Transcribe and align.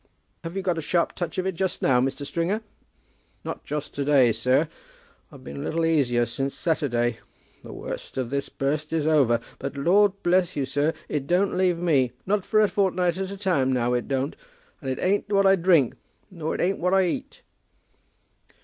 "Have 0.43 0.55
you 0.57 0.63
got 0.63 0.79
a 0.79 0.81
sharp 0.81 1.13
touch 1.13 1.37
of 1.37 1.45
it 1.45 1.53
just 1.53 1.83
now, 1.83 2.01
Mr. 2.01 2.25
Stringer?" 2.25 2.61
"Not 3.43 3.63
just 3.63 3.93
to 3.93 4.03
day, 4.03 4.31
sir. 4.31 4.67
I've 5.31 5.43
been 5.43 5.57
a 5.57 5.63
little 5.63 5.85
easier 5.85 6.25
since 6.25 6.55
Saturday. 6.55 7.19
The 7.63 7.71
worst 7.71 8.17
of 8.17 8.31
this 8.31 8.49
burst 8.49 8.93
is 8.93 9.05
over. 9.05 9.39
But 9.59 9.77
Lord 9.77 10.13
bless 10.23 10.55
you, 10.55 10.65
sir, 10.65 10.95
it 11.07 11.27
don't 11.27 11.55
leave 11.55 11.77
me, 11.77 12.13
not 12.25 12.43
for 12.45 12.61
a 12.61 12.67
fortnight 12.67 13.17
at 13.17 13.29
a 13.29 13.37
time, 13.37 13.71
now; 13.71 13.93
it 13.93 14.07
don't. 14.07 14.35
And 14.81 14.89
it 14.89 14.97
ain't 14.99 15.31
what 15.31 15.45
I 15.45 15.55
drink, 15.55 15.93
nor 16.31 16.55
it 16.55 16.61
ain't 16.61 16.79
what 16.79 16.95
I 16.95 17.05
eat." 17.05 17.43